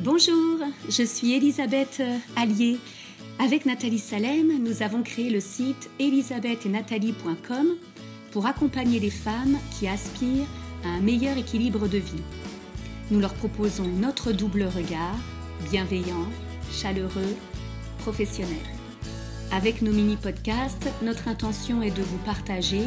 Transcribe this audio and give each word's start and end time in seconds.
Bonjour, 0.00 0.60
je 0.88 1.02
suis 1.02 1.32
Elisabeth 1.32 2.00
Allier. 2.36 2.78
Avec 3.40 3.66
Nathalie 3.66 3.98
Salem, 3.98 4.62
nous 4.62 4.84
avons 4.84 5.02
créé 5.02 5.28
le 5.28 5.40
site 5.40 5.90
elisabethetnathalie.com 5.98 7.74
pour 8.30 8.46
accompagner 8.46 9.00
les 9.00 9.10
femmes 9.10 9.58
qui 9.72 9.88
aspirent 9.88 10.46
à 10.84 10.88
un 10.90 11.00
meilleur 11.00 11.36
équilibre 11.36 11.88
de 11.88 11.98
vie. 11.98 12.22
Nous 13.10 13.18
leur 13.18 13.34
proposons 13.34 13.88
notre 13.88 14.30
double 14.30 14.68
regard, 14.72 15.18
bienveillant, 15.68 16.28
chaleureux, 16.70 17.34
professionnel. 17.98 18.54
Avec 19.50 19.82
nos 19.82 19.92
mini-podcasts, 19.92 20.88
notre 21.02 21.26
intention 21.26 21.82
est 21.82 21.90
de 21.90 22.02
vous 22.02 22.18
partager, 22.18 22.82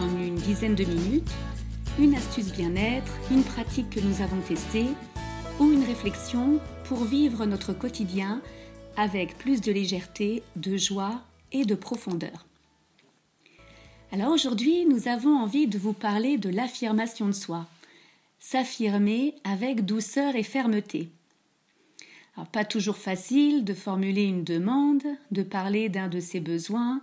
en 0.00 0.08
une 0.20 0.36
dizaine 0.36 0.76
de 0.76 0.84
minutes, 0.84 1.32
une 1.98 2.14
astuce 2.14 2.52
bien-être, 2.52 3.10
une 3.32 3.42
pratique 3.42 3.90
que 3.90 4.00
nous 4.00 4.22
avons 4.22 4.40
testée 4.46 4.86
ou 5.60 5.70
une 5.70 5.84
réflexion 5.84 6.58
pour 6.84 7.04
vivre 7.04 7.46
notre 7.46 7.72
quotidien 7.72 8.42
avec 8.96 9.38
plus 9.38 9.60
de 9.60 9.72
légèreté, 9.72 10.42
de 10.56 10.76
joie 10.76 11.22
et 11.52 11.64
de 11.64 11.74
profondeur. 11.74 12.46
Alors 14.12 14.32
aujourd'hui, 14.32 14.84
nous 14.86 15.08
avons 15.08 15.36
envie 15.36 15.66
de 15.66 15.78
vous 15.78 15.92
parler 15.92 16.38
de 16.38 16.48
l'affirmation 16.48 17.26
de 17.26 17.32
soi. 17.32 17.66
S'affirmer 18.38 19.34
avec 19.44 19.84
douceur 19.84 20.36
et 20.36 20.42
fermeté. 20.42 21.10
Pas 22.52 22.64
toujours 22.64 22.96
facile 22.96 23.64
de 23.64 23.74
formuler 23.74 24.24
une 24.24 24.44
demande, 24.44 25.04
de 25.30 25.42
parler 25.42 25.88
d'un 25.88 26.08
de 26.08 26.20
ses 26.20 26.40
besoins, 26.40 27.00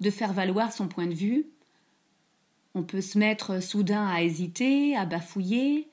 de 0.00 0.10
faire 0.10 0.32
valoir 0.32 0.72
son 0.72 0.86
point 0.86 1.06
de 1.06 1.14
vue. 1.14 1.46
On 2.74 2.82
peut 2.82 3.00
se 3.00 3.18
mettre 3.18 3.62
soudain 3.62 4.06
à 4.06 4.22
hésiter, 4.22 4.94
à 4.96 5.06
bafouiller, 5.06 5.88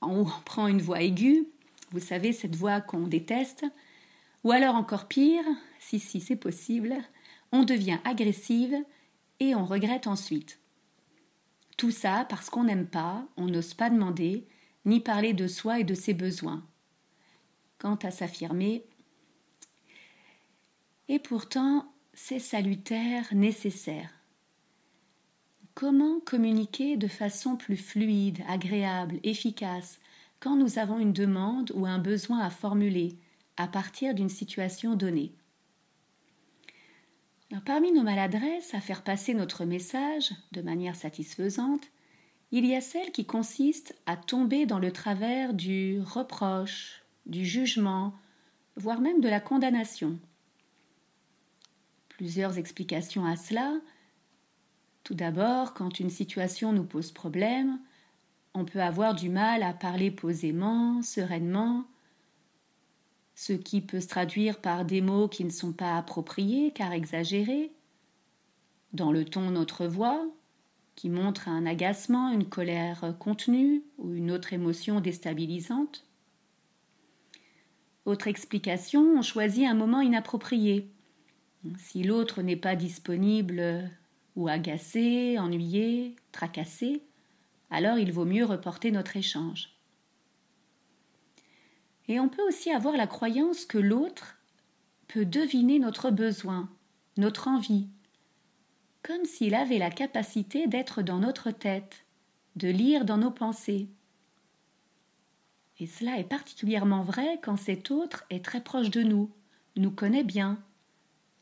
on 0.00 0.24
prend 0.44 0.66
une 0.68 0.82
voix 0.82 1.02
aiguë, 1.02 1.48
vous 1.90 2.00
savez, 2.00 2.32
cette 2.32 2.56
voix 2.56 2.80
qu'on 2.80 3.06
déteste, 3.06 3.64
ou 4.44 4.52
alors 4.52 4.74
encore 4.74 5.08
pire, 5.08 5.44
si 5.80 5.98
si 5.98 6.20
c'est 6.20 6.36
possible, 6.36 6.96
on 7.52 7.64
devient 7.64 7.98
agressive 8.04 8.76
et 9.40 9.54
on 9.54 9.64
regrette 9.64 10.06
ensuite. 10.06 10.60
Tout 11.76 11.90
ça 11.90 12.26
parce 12.28 12.50
qu'on 12.50 12.64
n'aime 12.64 12.86
pas, 12.86 13.26
on 13.36 13.46
n'ose 13.46 13.74
pas 13.74 13.90
demander, 13.90 14.46
ni 14.84 15.00
parler 15.00 15.32
de 15.32 15.46
soi 15.46 15.80
et 15.80 15.84
de 15.84 15.94
ses 15.94 16.14
besoins. 16.14 16.64
Quant 17.78 17.96
à 17.96 18.10
s'affirmer, 18.10 18.84
et 21.08 21.18
pourtant 21.18 21.92
c'est 22.12 22.40
salutaire, 22.40 23.32
nécessaire. 23.32 24.17
Comment 25.78 26.18
communiquer 26.18 26.96
de 26.96 27.06
façon 27.06 27.54
plus 27.54 27.76
fluide, 27.76 28.40
agréable, 28.48 29.20
efficace 29.22 30.00
quand 30.40 30.56
nous 30.56 30.80
avons 30.80 30.98
une 30.98 31.12
demande 31.12 31.70
ou 31.72 31.86
un 31.86 32.00
besoin 32.00 32.40
à 32.40 32.50
formuler 32.50 33.16
à 33.56 33.68
partir 33.68 34.12
d'une 34.12 34.28
situation 34.28 34.96
donnée? 34.96 35.30
Parmi 37.64 37.92
nos 37.92 38.02
maladresses 38.02 38.74
à 38.74 38.80
faire 38.80 39.04
passer 39.04 39.34
notre 39.34 39.64
message 39.64 40.32
de 40.50 40.62
manière 40.62 40.96
satisfaisante, 40.96 41.86
il 42.50 42.66
y 42.66 42.74
a 42.74 42.80
celle 42.80 43.12
qui 43.12 43.24
consiste 43.24 43.94
à 44.06 44.16
tomber 44.16 44.66
dans 44.66 44.80
le 44.80 44.90
travers 44.90 45.54
du 45.54 46.00
reproche, 46.00 47.04
du 47.26 47.46
jugement, 47.46 48.14
voire 48.74 49.00
même 49.00 49.20
de 49.20 49.28
la 49.28 49.38
condamnation. 49.38 50.18
Plusieurs 52.08 52.58
explications 52.58 53.24
à 53.24 53.36
cela, 53.36 53.78
tout 55.08 55.14
d'abord, 55.14 55.72
quand 55.72 56.00
une 56.00 56.10
situation 56.10 56.70
nous 56.74 56.84
pose 56.84 57.12
problème, 57.12 57.80
on 58.52 58.66
peut 58.66 58.82
avoir 58.82 59.14
du 59.14 59.30
mal 59.30 59.62
à 59.62 59.72
parler 59.72 60.10
posément, 60.10 61.00
sereinement, 61.00 61.86
ce 63.34 63.54
qui 63.54 63.80
peut 63.80 64.00
se 64.00 64.08
traduire 64.08 64.60
par 64.60 64.84
des 64.84 65.00
mots 65.00 65.26
qui 65.26 65.44
ne 65.44 65.50
sont 65.50 65.72
pas 65.72 65.96
appropriés 65.96 66.72
car 66.72 66.92
exagérés, 66.92 67.72
dans 68.92 69.10
le 69.10 69.24
ton 69.24 69.50
notre 69.50 69.86
voix, 69.86 70.26
qui 70.94 71.08
montre 71.08 71.48
un 71.48 71.64
agacement, 71.64 72.30
une 72.30 72.46
colère 72.46 73.14
contenue 73.18 73.84
ou 73.96 74.12
une 74.12 74.30
autre 74.30 74.52
émotion 74.52 75.00
déstabilisante. 75.00 76.04
Autre 78.04 78.28
explication, 78.28 79.14
on 79.16 79.22
choisit 79.22 79.66
un 79.66 79.74
moment 79.74 80.02
inapproprié. 80.02 80.90
Si 81.78 82.02
l'autre 82.02 82.42
n'est 82.42 82.56
pas 82.56 82.76
disponible 82.76 83.90
ou 84.38 84.46
agacé, 84.46 85.36
ennuyé, 85.36 86.14
tracassé, 86.30 87.02
alors 87.70 87.98
il 87.98 88.12
vaut 88.12 88.24
mieux 88.24 88.44
reporter 88.44 88.92
notre 88.92 89.16
échange. 89.16 89.76
Et 92.06 92.20
on 92.20 92.28
peut 92.28 92.46
aussi 92.46 92.70
avoir 92.70 92.96
la 92.96 93.08
croyance 93.08 93.66
que 93.66 93.78
l'autre 93.78 94.38
peut 95.08 95.26
deviner 95.26 95.80
notre 95.80 96.12
besoin, 96.12 96.68
notre 97.16 97.48
envie, 97.48 97.88
comme 99.02 99.24
s'il 99.24 99.56
avait 99.56 99.78
la 99.78 99.90
capacité 99.90 100.68
d'être 100.68 101.02
dans 101.02 101.18
notre 101.18 101.50
tête, 101.50 102.04
de 102.54 102.68
lire 102.68 103.04
dans 103.04 103.18
nos 103.18 103.32
pensées. 103.32 103.88
Et 105.80 105.88
cela 105.88 106.16
est 106.16 106.28
particulièrement 106.28 107.02
vrai 107.02 107.40
quand 107.42 107.56
cet 107.56 107.90
autre 107.90 108.24
est 108.30 108.44
très 108.44 108.62
proche 108.62 108.90
de 108.90 109.02
nous, 109.02 109.32
nous 109.74 109.90
connaît 109.90 110.22
bien, 110.22 110.62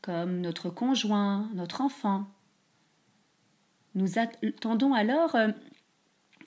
comme 0.01 0.41
notre 0.41 0.71
conjoint, 0.71 1.47
notre 1.53 1.81
enfant. 1.81 2.25
Nous 3.97 4.19
attendons 4.19 4.93
alors 4.93 5.33
euh, 5.33 5.47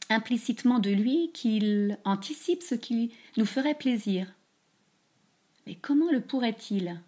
implicitement 0.09 0.79
de 0.79 0.91
lui 0.91 1.33
qu'il 1.35 1.99
anticipe 2.05 2.63
ce 2.63 2.77
qui 2.77 3.13
nous 3.37 3.45
ferait 3.45 3.75
plaisir. 3.75 4.33
Mais 5.67 5.75
comment 5.75 6.13
le 6.13 6.21
pourrait-il? 6.21 7.01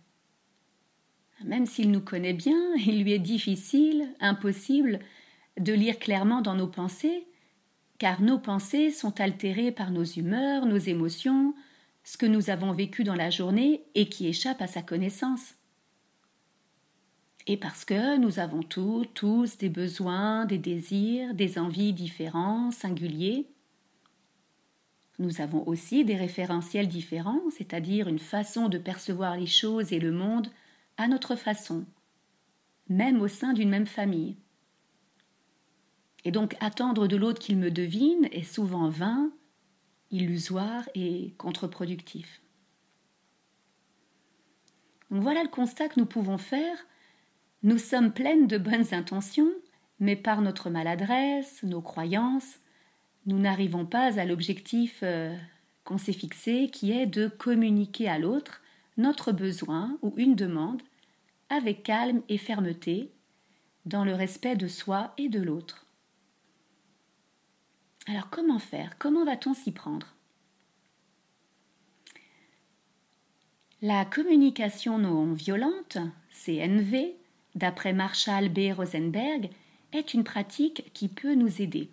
Même 1.44 1.66
s'il 1.66 1.92
nous 1.92 2.00
connaît 2.00 2.32
bien, 2.32 2.58
il 2.74 3.04
lui 3.04 3.12
est 3.12 3.20
difficile, 3.20 4.08
impossible, 4.18 4.98
de 5.60 5.72
lire 5.72 6.00
clairement 6.00 6.42
dans 6.42 6.56
nos 6.56 6.66
pensées, 6.66 7.24
car 7.98 8.20
nos 8.20 8.40
pensées 8.40 8.90
sont 8.90 9.20
altérées 9.20 9.70
par 9.70 9.92
nos 9.92 10.02
humeurs, 10.02 10.66
nos 10.66 10.76
émotions, 10.76 11.54
ce 12.02 12.16
que 12.16 12.26
nous 12.26 12.50
avons 12.50 12.72
vécu 12.72 13.04
dans 13.04 13.14
la 13.14 13.30
journée 13.30 13.84
et 13.94 14.08
qui 14.08 14.26
échappe 14.26 14.60
à 14.60 14.66
sa 14.66 14.82
connaissance. 14.82 15.54
Et 17.46 17.56
parce 17.56 17.84
que 17.84 18.16
nous 18.18 18.38
avons 18.38 18.62
tous, 18.62 19.04
tous 19.14 19.58
des 19.58 19.68
besoins, 19.68 20.46
des 20.46 20.58
désirs, 20.58 21.34
des 21.34 21.58
envies 21.58 21.92
différents, 21.92 22.70
singuliers, 22.70 23.48
nous 25.18 25.40
avons 25.40 25.66
aussi 25.68 26.04
des 26.04 26.16
référentiels 26.16 26.88
différents, 26.88 27.42
c'est-à-dire 27.50 28.08
une 28.08 28.18
façon 28.18 28.68
de 28.68 28.78
percevoir 28.78 29.36
les 29.36 29.46
choses 29.46 29.92
et 29.92 30.00
le 30.00 30.10
monde 30.10 30.48
à 30.96 31.06
notre 31.06 31.36
façon, 31.36 31.84
même 32.88 33.20
au 33.20 33.28
sein 33.28 33.52
d'une 33.52 33.68
même 33.68 33.86
famille. 33.86 34.36
Et 36.24 36.30
donc 36.30 36.56
attendre 36.60 37.06
de 37.06 37.16
l'autre 37.16 37.40
qu'il 37.40 37.56
me 37.56 37.70
devine 37.70 38.28
est 38.32 38.44
souvent 38.44 38.88
vain, 38.88 39.30
illusoire 40.10 40.88
et 40.94 41.34
contre-productif. 41.38 42.40
Donc 45.10 45.22
voilà 45.22 45.42
le 45.42 45.48
constat 45.48 45.88
que 45.88 46.00
nous 46.00 46.06
pouvons 46.06 46.38
faire 46.38 46.76
nous 47.62 47.78
sommes 47.78 48.12
pleines 48.12 48.46
de 48.46 48.58
bonnes 48.58 48.92
intentions, 48.92 49.52
mais 50.00 50.16
par 50.16 50.42
notre 50.42 50.70
maladresse, 50.70 51.62
nos 51.62 51.80
croyances, 51.80 52.58
nous 53.26 53.38
n'arrivons 53.38 53.86
pas 53.86 54.18
à 54.18 54.24
l'objectif 54.24 55.00
euh, 55.02 55.36
qu'on 55.84 55.98
s'est 55.98 56.12
fixé, 56.12 56.68
qui 56.72 56.90
est 56.90 57.06
de 57.06 57.28
communiquer 57.28 58.08
à 58.08 58.18
l'autre 58.18 58.62
notre 58.96 59.32
besoin 59.32 59.96
ou 60.02 60.12
une 60.16 60.34
demande 60.34 60.82
avec 61.48 61.82
calme 61.82 62.22
et 62.28 62.38
fermeté, 62.38 63.12
dans 63.84 64.04
le 64.04 64.14
respect 64.14 64.56
de 64.56 64.68
soi 64.68 65.12
et 65.18 65.28
de 65.28 65.42
l'autre. 65.42 65.86
Alors 68.06 68.30
comment 68.30 68.58
faire? 68.58 68.96
Comment 68.98 69.24
va-t-on 69.24 69.54
s'y 69.54 69.72
prendre? 69.72 70.14
La 73.80 74.04
communication 74.04 74.98
non 74.98 75.32
violente, 75.32 75.98
CNV, 76.30 77.16
d'après 77.54 77.92
Marshall 77.92 78.48
B. 78.48 78.72
Rosenberg, 78.76 79.50
est 79.92 80.14
une 80.14 80.24
pratique 80.24 80.90
qui 80.94 81.08
peut 81.08 81.34
nous 81.34 81.60
aider. 81.60 81.90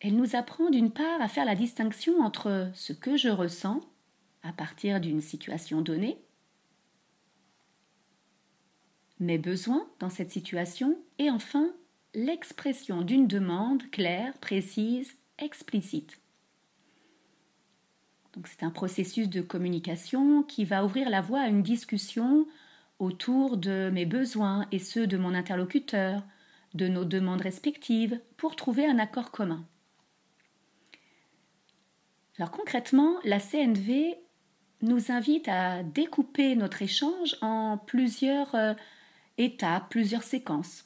Elle 0.00 0.16
nous 0.16 0.36
apprend 0.36 0.70
d'une 0.70 0.90
part 0.90 1.20
à 1.20 1.28
faire 1.28 1.44
la 1.44 1.54
distinction 1.54 2.20
entre 2.20 2.70
ce 2.74 2.92
que 2.92 3.16
je 3.16 3.28
ressens 3.28 3.80
à 4.42 4.52
partir 4.52 5.00
d'une 5.00 5.20
situation 5.20 5.80
donnée, 5.80 6.18
mes 9.18 9.38
besoins 9.38 9.88
dans 9.98 10.10
cette 10.10 10.30
situation 10.30 10.98
et 11.18 11.30
enfin 11.30 11.72
l'expression 12.14 13.02
d'une 13.02 13.26
demande 13.26 13.90
claire, 13.90 14.34
précise, 14.38 15.16
explicite 15.38 16.20
c'est 18.44 18.62
un 18.62 18.70
processus 18.70 19.28
de 19.28 19.40
communication 19.40 20.42
qui 20.42 20.64
va 20.64 20.84
ouvrir 20.84 21.08
la 21.08 21.20
voie 21.20 21.40
à 21.40 21.48
une 21.48 21.62
discussion 21.62 22.46
autour 22.98 23.56
de 23.56 23.90
mes 23.92 24.06
besoins 24.06 24.66
et 24.72 24.78
ceux 24.78 25.06
de 25.06 25.16
mon 25.16 25.34
interlocuteur, 25.34 26.22
de 26.74 26.88
nos 26.88 27.04
demandes 27.04 27.40
respectives, 27.40 28.20
pour 28.36 28.56
trouver 28.56 28.86
un 28.86 28.98
accord 28.98 29.30
commun. 29.30 29.64
Alors 32.38 32.50
concrètement, 32.50 33.16
la 33.24 33.40
CNV 33.40 34.18
nous 34.82 35.10
invite 35.10 35.48
à 35.48 35.82
découper 35.82 36.54
notre 36.54 36.82
échange 36.82 37.36
en 37.40 37.78
plusieurs 37.78 38.54
euh, 38.54 38.74
étapes, 39.38 39.88
plusieurs 39.88 40.22
séquences. 40.22 40.84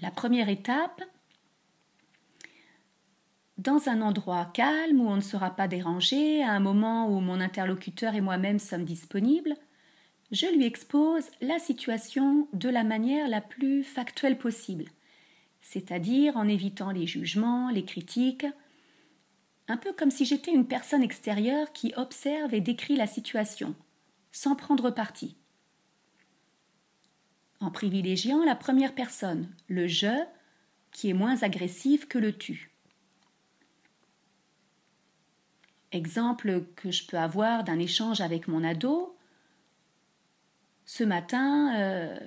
La 0.00 0.10
première 0.10 0.48
étape, 0.48 1.02
dans 3.60 3.90
un 3.90 4.00
endroit 4.00 4.46
calme 4.54 5.02
où 5.02 5.08
on 5.08 5.16
ne 5.16 5.20
sera 5.20 5.50
pas 5.50 5.68
dérangé, 5.68 6.42
à 6.42 6.52
un 6.52 6.60
moment 6.60 7.08
où 7.08 7.20
mon 7.20 7.40
interlocuteur 7.40 8.14
et 8.14 8.22
moi-même 8.22 8.58
sommes 8.58 8.86
disponibles, 8.86 9.54
je 10.30 10.46
lui 10.46 10.64
expose 10.64 11.24
la 11.42 11.58
situation 11.58 12.48
de 12.54 12.70
la 12.70 12.84
manière 12.84 13.28
la 13.28 13.42
plus 13.42 13.84
factuelle 13.84 14.38
possible, 14.38 14.86
c'est-à-dire 15.60 16.38
en 16.38 16.48
évitant 16.48 16.90
les 16.90 17.06
jugements, 17.06 17.68
les 17.68 17.84
critiques, 17.84 18.46
un 19.68 19.76
peu 19.76 19.92
comme 19.92 20.10
si 20.10 20.24
j'étais 20.24 20.52
une 20.52 20.66
personne 20.66 21.02
extérieure 21.02 21.72
qui 21.72 21.92
observe 21.96 22.54
et 22.54 22.62
décrit 22.62 22.96
la 22.96 23.06
situation, 23.06 23.74
sans 24.32 24.56
prendre 24.56 24.90
parti. 24.90 25.36
En 27.60 27.70
privilégiant 27.70 28.42
la 28.42 28.54
première 28.56 28.94
personne, 28.94 29.54
le 29.68 29.86
je, 29.86 30.24
qui 30.92 31.10
est 31.10 31.14
moins 31.14 31.42
agressif 31.42 32.08
que 32.08 32.18
le 32.18 32.32
tu. 32.32 32.69
Exemple 35.92 36.64
que 36.76 36.90
je 36.90 37.06
peux 37.06 37.18
avoir 37.18 37.64
d'un 37.64 37.78
échange 37.78 38.20
avec 38.20 38.46
mon 38.46 38.62
ado. 38.62 39.16
Ce 40.86 41.02
matin, 41.02 41.74
euh, 41.78 42.18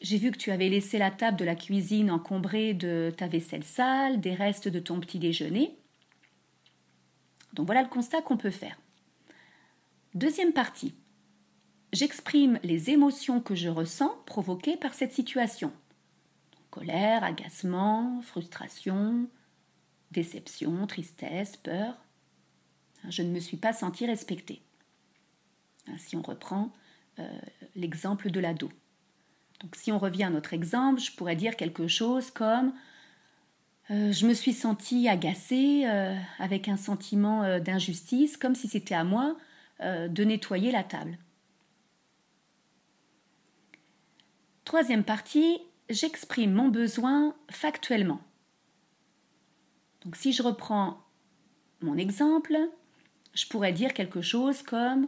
j'ai 0.00 0.16
vu 0.16 0.30
que 0.30 0.38
tu 0.38 0.50
avais 0.50 0.68
laissé 0.68 0.98
la 0.98 1.10
table 1.10 1.36
de 1.36 1.44
la 1.44 1.54
cuisine 1.54 2.10
encombrée 2.10 2.72
de 2.72 3.12
ta 3.16 3.28
vaisselle 3.28 3.64
sale, 3.64 4.20
des 4.20 4.34
restes 4.34 4.68
de 4.68 4.78
ton 4.78 5.00
petit 5.00 5.18
déjeuner. 5.18 5.76
Donc 7.52 7.66
voilà 7.66 7.82
le 7.82 7.88
constat 7.88 8.22
qu'on 8.22 8.36
peut 8.36 8.50
faire. 8.50 8.78
Deuxième 10.14 10.52
partie. 10.52 10.94
J'exprime 11.92 12.58
les 12.62 12.90
émotions 12.90 13.40
que 13.40 13.54
je 13.54 13.68
ressens 13.68 14.14
provoquées 14.26 14.76
par 14.76 14.94
cette 14.94 15.12
situation. 15.12 15.72
colère, 16.70 17.24
agacement, 17.24 18.20
frustration, 18.22 19.28
déception, 20.10 20.86
tristesse, 20.86 21.56
peur. 21.56 21.96
Je 23.08 23.22
ne 23.22 23.30
me 23.30 23.40
suis 23.40 23.56
pas 23.56 23.72
sentie 23.72 24.06
respectée. 24.06 24.62
Si 25.96 26.16
on 26.16 26.22
reprend 26.22 26.72
euh, 27.18 27.28
l'exemple 27.74 28.30
de 28.30 28.38
l'ado. 28.38 28.70
Donc 29.60 29.74
si 29.74 29.90
on 29.90 29.98
revient 29.98 30.24
à 30.24 30.30
notre 30.30 30.54
exemple, 30.54 31.00
je 31.00 31.12
pourrais 31.12 31.34
dire 31.34 31.56
quelque 31.56 31.88
chose 31.88 32.30
comme 32.30 32.72
euh, 33.90 34.12
je 34.12 34.26
me 34.26 34.34
suis 34.34 34.52
sentie 34.52 35.08
agacée 35.08 35.84
euh, 35.86 36.14
avec 36.38 36.68
un 36.68 36.76
sentiment 36.76 37.58
d'injustice, 37.58 38.36
comme 38.36 38.54
si 38.54 38.68
c'était 38.68 38.94
à 38.94 39.04
moi 39.04 39.36
de 39.80 40.24
nettoyer 40.24 40.72
la 40.72 40.82
table. 40.82 41.18
Troisième 44.64 45.04
partie, 45.04 45.60
j'exprime 45.88 46.52
mon 46.52 46.68
besoin 46.68 47.34
factuellement. 47.48 48.20
Donc 50.08 50.16
si 50.16 50.32
je 50.32 50.42
reprends 50.42 51.04
mon 51.82 51.98
exemple, 51.98 52.56
je 53.34 53.46
pourrais 53.46 53.74
dire 53.74 53.92
quelque 53.92 54.22
chose 54.22 54.62
comme 54.62 55.06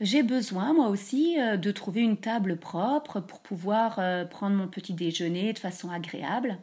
j'ai 0.00 0.22
besoin, 0.22 0.72
moi 0.72 0.88
aussi, 0.88 1.36
de 1.36 1.70
trouver 1.70 2.00
une 2.00 2.16
table 2.16 2.56
propre 2.56 3.20
pour 3.20 3.40
pouvoir 3.40 4.00
prendre 4.30 4.56
mon 4.56 4.68
petit 4.68 4.94
déjeuner 4.94 5.52
de 5.52 5.58
façon 5.58 5.90
agréable. 5.90 6.56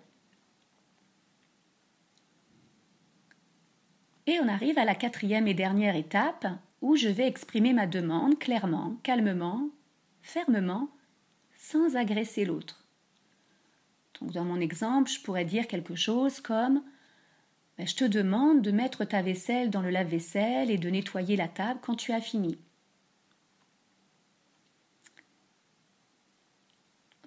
Et 4.26 4.40
on 4.40 4.48
arrive 4.48 4.80
à 4.80 4.86
la 4.86 4.96
quatrième 4.96 5.48
et 5.48 5.54
dernière 5.54 5.96
étape 5.96 6.48
où 6.82 6.96
je 6.96 7.08
vais 7.08 7.28
exprimer 7.28 7.72
ma 7.72 7.86
demande 7.86 8.40
clairement, 8.40 8.98
calmement, 9.04 9.70
fermement, 10.24 10.90
sans 11.56 11.98
agresser 11.98 12.46
l'autre. 12.46 12.84
Donc 14.20 14.32
dans 14.32 14.44
mon 14.44 14.60
exemple, 14.60 15.12
je 15.12 15.22
pourrais 15.22 15.46
dire 15.46 15.68
quelque 15.68 15.94
chose 15.94 16.40
comme 16.40 16.82
ben, 17.78 17.88
Je 17.88 17.96
te 17.96 18.06
demande 18.06 18.62
de 18.62 18.72
mettre 18.72 19.06
ta 19.06 19.22
vaisselle 19.22 19.70
dans 19.70 19.82
le 19.82 19.90
lave-vaisselle 19.90 20.72
et 20.72 20.78
de 20.78 20.90
nettoyer 20.90 21.36
la 21.36 21.48
table 21.48 21.80
quand 21.82 21.96
tu 21.96 22.12
as 22.12 22.22
fini. 22.22 22.58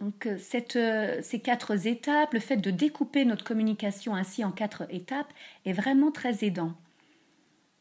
Donc 0.01 0.27
euh, 0.27 0.39
euh, 0.77 1.19
ces 1.23 1.41
quatre 1.41 1.87
étapes, 1.87 2.33
le 2.33 2.41
fait 2.41 2.57
de 2.57 2.71
découper 2.71 3.25
notre 3.27 3.45
communication 3.45 4.15
ainsi 4.15 4.45
en 4.45 4.51
quatre 4.51 4.87
étapes 4.91 5.33
est 5.67 5.75
vraiment 5.75 6.11
très 6.11 6.43
aidant. 6.43 6.73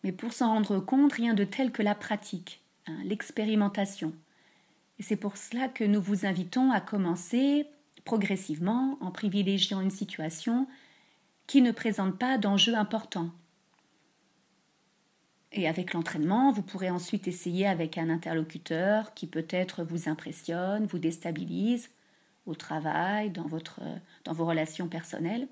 Mais 0.04 0.12
pour 0.12 0.34
s'en 0.34 0.50
rendre 0.50 0.80
compte, 0.80 1.14
rien 1.14 1.34
de 1.34 1.46
tel 1.46 1.72
que 1.72 1.82
la 1.82 1.96
pratique, 1.96 2.62
hein, 2.88 2.98
l'expérimentation. 3.06 4.14
Et 5.00 5.04
c'est 5.04 5.16
pour 5.16 5.38
cela 5.38 5.70
que 5.70 5.86
nous 5.86 6.02
vous 6.02 6.26
invitons 6.26 6.72
à 6.72 6.82
commencer 6.82 7.68
progressivement 8.04 8.98
en 9.02 9.12
privilégiant 9.12 9.80
une 9.80 9.92
situation 9.92 10.68
qui 11.50 11.64
ne 11.64 11.72
présente 11.72 12.20
pas 12.20 12.38
d'enjeux 12.38 12.76
importants. 12.76 13.32
Et 15.52 15.68
avec 15.68 15.94
l'entraînement, 15.94 16.52
vous 16.52 16.62
pourrez 16.62 16.92
ensuite 16.92 17.28
essayer 17.28 17.66
avec 17.66 17.98
un 17.98 18.12
interlocuteur 18.12 19.16
qui 19.16 19.26
peut-être 19.26 19.84
vous 19.84 20.08
impressionne, 20.08 20.86
vous 20.86 21.00
déstabilise 21.00 21.90
au 22.46 22.54
travail, 22.54 23.32
dans 23.32 23.48
vos 23.48 24.46
relations 24.46 24.88
personnelles. 24.88 25.48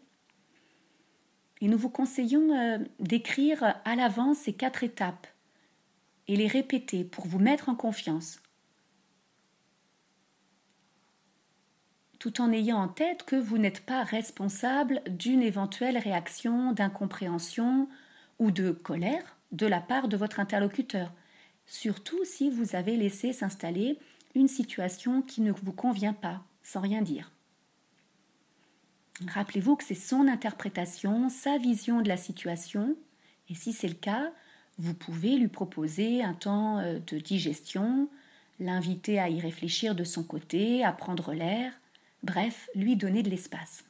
Et 1.62 1.68
nous 1.68 1.80
vous 1.80 1.90
conseillons 1.90 2.54
euh, 2.54 2.78
d'écrire 3.00 3.64
à 3.84 3.96
l'avance 3.96 4.38
ces 4.38 4.54
quatre 4.54 4.84
étapes 4.84 5.26
et 6.28 6.36
les 6.36 6.48
répéter 6.48 7.06
pour 7.06 7.26
vous 7.26 7.40
mettre 7.40 7.70
en 7.70 7.76
confiance. 7.76 8.40
Tout 12.20 12.42
en 12.42 12.52
ayant 12.52 12.78
en 12.78 12.88
tête 12.88 13.24
que 13.24 13.36
vous 13.36 13.58
n'êtes 13.58 13.86
pas 13.86 14.04
responsable 14.04 15.02
d'une 15.08 15.44
éventuelle 15.44 15.98
réaction 15.98 16.72
d'incompréhension 16.72 17.88
ou 18.40 18.52
de 18.52 18.72
colère 18.72 19.38
de 19.52 19.68
la 19.68 19.80
part 19.80 20.08
de 20.08 20.18
votre 20.18 20.40
interlocuteur, 20.40 21.12
surtout 21.66 22.24
si 22.26 22.50
vous 22.50 22.76
avez 22.76 22.98
laissé 22.98 23.34
s'installer 23.34 24.00
une 24.36 24.48
situation 24.48 25.22
qui 25.22 25.42
ne 25.42 25.52
vous 25.52 25.72
convient 25.72 26.14
pas, 26.14 26.44
sans 26.64 26.82
rien 26.82 27.02
dire. 27.02 27.32
Rappelez-vous 29.28 29.76
que 29.76 29.84
c'est 29.84 29.96
son 29.96 30.28
interprétation, 30.28 31.30
sa 31.30 31.58
vision 31.58 32.02
de 32.02 32.08
la 32.08 32.18
situation, 32.18 32.96
et 33.50 33.56
si 33.56 33.74
c'est 33.74 33.88
le 33.88 33.96
cas, 33.96 34.32
vous 34.78 34.94
pouvez 34.94 35.38
lui 35.38 35.48
proposer 35.48 36.24
un 36.24 36.34
temps 36.34 36.78
euh, 36.80 37.00
de 37.00 37.18
digestion, 37.18 38.10
l'inviter 38.60 39.20
à 39.20 39.30
y 39.30 39.40
réfléchir 39.40 39.96
de 39.96 40.04
son 40.04 40.24
côté, 40.24 40.84
à 40.84 40.92
prendre 40.92 41.34
l'air, 41.34 41.74
bref, 42.24 42.70
lui 42.76 42.96
donner 42.96 43.24
de 43.24 43.30
l'espace. 43.30 43.84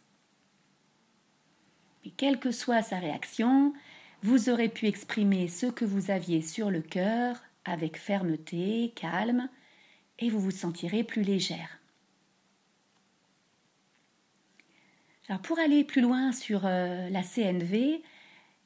Et 2.06 2.12
quelle 2.12 2.40
que 2.40 2.52
soit 2.52 2.82
sa 2.82 3.00
réaction, 3.00 3.74
vous 4.24 4.50
aurez 4.50 4.70
pu 4.70 4.88
exprimer 4.88 5.48
ce 5.48 5.66
que 5.68 5.86
vous 5.86 6.12
aviez 6.12 6.42
sur 6.42 6.72
le 6.72 6.82
cœur 6.82 7.38
avec 7.66 7.98
fermeté, 7.98 8.94
calme, 8.96 9.50
et 10.20 10.30
vous 10.30 10.40
vous 10.40 10.52
sentirez 10.52 11.04
plus 11.04 11.22
légère. 11.22 11.80
Alors 15.30 15.42
pour 15.42 15.60
aller 15.60 15.84
plus 15.84 16.02
loin 16.02 16.32
sur 16.32 16.62
euh, 16.66 17.10
la 17.10 17.22
CNV, 17.22 18.02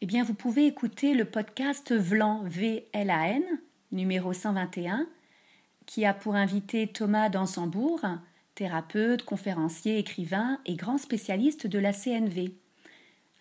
eh 0.01 0.05
bien 0.05 0.23
vous 0.23 0.35
pouvez 0.35 0.67
écouter 0.67 1.15
le 1.15 1.25
podcast 1.25 1.91
VLAN, 1.91 2.43
V-L-A-N, 2.43 3.43
numéro 3.91 4.31
121, 4.31 5.07
qui 5.87 6.05
a 6.05 6.13
pour 6.13 6.35
invité 6.35 6.87
Thomas 6.87 7.29
Dansembourg, 7.29 8.01
thérapeute, 8.55 9.23
conférencier, 9.23 9.97
écrivain 9.97 10.59
et 10.65 10.75
grand 10.75 10.97
spécialiste 10.97 11.67
de 11.67 11.79
la 11.79 11.93
CNV. 11.93 12.53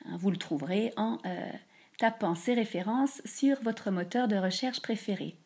Hein, 0.05 0.17
vous 0.17 0.31
le 0.31 0.37
trouverez 0.37 0.93
en 0.97 1.19
euh, 1.27 1.51
tapant 1.99 2.35
ses 2.35 2.55
références 2.55 3.23
sur 3.25 3.61
votre 3.63 3.91
moteur 3.91 4.29
de 4.29 4.37
recherche 4.37 4.81
préféré. 4.81 5.37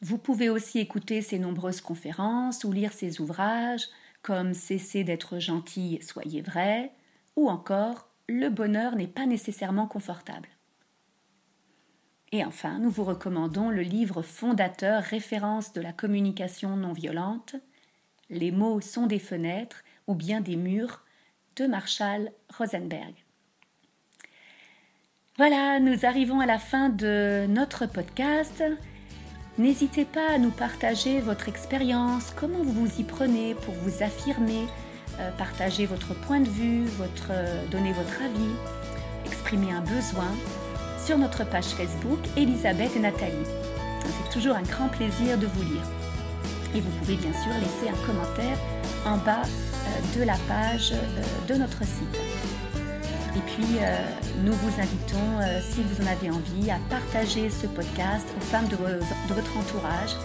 Vous 0.00 0.18
pouvez 0.18 0.48
aussi 0.48 0.78
écouter 0.78 1.22
ses 1.22 1.38
nombreuses 1.38 1.80
conférences 1.80 2.64
ou 2.64 2.72
lire 2.72 2.92
ses 2.92 3.20
ouvrages, 3.20 3.88
comme 4.22 4.54
Cessez 4.54 5.04
d'être 5.04 5.38
gentil, 5.38 5.98
soyez 6.02 6.42
vrai, 6.42 6.92
ou 7.36 7.48
encore 7.48 8.08
Le 8.28 8.48
bonheur 8.48 8.94
n'est 8.94 9.06
pas 9.08 9.26
nécessairement 9.26 9.86
confortable. 9.86 10.48
Et 12.30 12.44
enfin, 12.44 12.78
nous 12.78 12.90
vous 12.90 13.04
recommandons 13.04 13.70
le 13.70 13.82
livre 13.82 14.22
fondateur 14.22 15.02
référence 15.02 15.72
de 15.72 15.80
la 15.80 15.92
communication 15.92 16.76
non 16.76 16.92
violente, 16.92 17.56
Les 18.30 18.50
mots 18.50 18.80
sont 18.80 19.06
des 19.06 19.18
fenêtres 19.18 19.82
ou 20.06 20.14
bien 20.14 20.40
des 20.40 20.56
murs 20.56 21.04
de 21.56 21.66
Marshall 21.66 22.30
Rosenberg. 22.56 23.14
Voilà, 25.36 25.78
nous 25.80 26.04
arrivons 26.04 26.40
à 26.40 26.46
la 26.46 26.58
fin 26.58 26.88
de 26.88 27.46
notre 27.48 27.86
podcast. 27.86 28.62
N'hésitez 29.56 30.04
pas 30.04 30.34
à 30.34 30.38
nous 30.38 30.50
partager 30.50 31.20
votre 31.20 31.48
expérience, 31.48 32.32
comment 32.36 32.62
vous 32.62 32.86
vous 32.86 33.00
y 33.00 33.04
prenez 33.04 33.54
pour 33.54 33.74
vous 33.74 34.02
affirmer, 34.02 34.66
euh, 35.20 35.30
partager 35.38 35.86
votre 35.86 36.14
point 36.14 36.40
de 36.40 36.48
vue, 36.48 36.84
votre, 36.84 37.28
euh, 37.30 37.66
donner 37.68 37.92
votre 37.92 38.22
avis. 38.22 38.54
exprimer 39.26 39.72
un 39.72 39.82
besoin 39.82 40.30
sur 41.04 41.18
notre 41.18 41.44
page 41.48 41.66
Facebook 41.66 42.18
Elisabeth 42.36 42.96
et 42.96 43.00
Nathalie. 43.00 43.46
C'est 44.02 44.32
toujours 44.32 44.56
un 44.56 44.62
grand 44.62 44.88
plaisir 44.88 45.36
de 45.38 45.46
vous 45.46 45.62
lire. 45.62 45.97
Et 46.74 46.80
vous 46.80 46.90
pouvez 46.98 47.16
bien 47.16 47.32
sûr 47.32 47.52
laisser 47.54 47.88
un 47.88 48.06
commentaire 48.06 48.58
en 49.06 49.16
bas 49.18 49.42
euh, 49.42 50.18
de 50.18 50.24
la 50.24 50.36
page 50.48 50.92
euh, 50.92 51.46
de 51.48 51.54
notre 51.54 51.82
site. 51.84 52.18
Et 53.36 53.40
puis, 53.40 53.78
euh, 53.80 54.04
nous 54.44 54.52
vous 54.52 54.80
invitons, 54.80 55.60
si 55.62 55.82
vous 55.82 56.02
en 56.02 56.06
avez 56.10 56.30
envie, 56.30 56.70
à 56.70 56.78
partager 56.90 57.50
ce 57.50 57.66
podcast 57.66 58.26
aux 58.36 58.40
femmes 58.40 58.68
de, 58.68 58.76
votre 58.76 59.56
entourage 59.56 60.16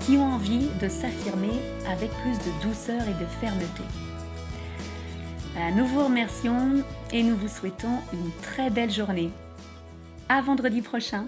qui 0.00 0.16
ont 0.16 0.32
envie 0.32 0.68
de 0.80 0.88
s'affirmer 0.88 1.60
avec 1.88 2.10
plus 2.22 2.38
de 2.38 2.62
douceur 2.62 3.02
et 3.02 3.14
de 3.14 3.26
fermeté. 3.40 3.82
nous 5.76 5.86
vous 5.86 6.04
remercions 6.04 6.82
et 7.12 7.22
nous 7.22 7.36
vous 7.36 7.48
souhaitons 7.48 7.98
une 8.12 8.30
très 8.42 8.70
belle 8.70 8.90
journée. 8.90 9.30
À 10.28 10.40
vendredi 10.40 10.82
prochain 10.82 11.26